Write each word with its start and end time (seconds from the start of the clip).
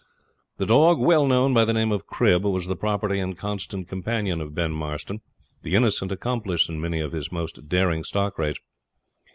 The 0.57 0.65
dog, 0.65 0.97
well 0.99 1.27
known 1.27 1.53
by 1.53 1.63
the 1.63 1.73
name 1.73 1.91
of 1.91 2.07
Crib, 2.07 2.43
was 2.43 2.65
the 2.65 2.75
property 2.75 3.19
and 3.19 3.37
constant 3.37 3.87
companion 3.87 4.41
of 4.41 4.55
Ben 4.55 4.71
Marston, 4.71 5.21
the 5.61 5.75
innocent 5.75 6.11
accomplice 6.11 6.67
in 6.67 6.81
many 6.81 6.99
of 6.99 7.11
his 7.11 7.31
most 7.31 7.69
daring 7.69 8.03
stock 8.03 8.39
raids. 8.39 8.57